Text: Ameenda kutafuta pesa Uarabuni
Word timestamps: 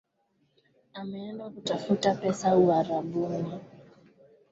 Ameenda 0.93 1.49
kutafuta 1.49 2.15
pesa 2.15 2.55
Uarabuni 2.57 3.59